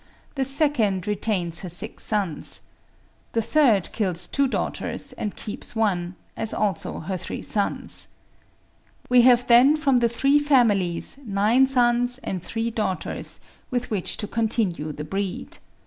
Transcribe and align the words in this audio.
The 0.33 0.45
second 0.45 1.05
retains 1.05 1.59
her 1.59 1.69
six 1.69 2.03
sons. 2.03 2.61
The 3.33 3.41
third 3.43 3.91
kills 3.91 4.25
two 4.27 4.47
daughters 4.47 5.13
and 5.13 5.35
keeps 5.35 5.75
one, 5.75 6.15
as 6.35 6.55
also 6.55 7.01
her 7.01 7.17
three 7.17 7.43
sons. 7.43 8.07
We 9.11 9.21
have 9.21 9.45
then 9.45 9.77
from 9.77 9.97
the 9.97 10.09
three 10.09 10.39
families, 10.39 11.17
nine 11.23 11.67
sons 11.67 12.17
and 12.17 12.41
three 12.41 12.71
daughters, 12.71 13.41
with 13.69 13.91
which 13.91 14.17
to 14.17 14.25
continue 14.27 14.91
the 14.91 15.03
breed. 15.03 15.59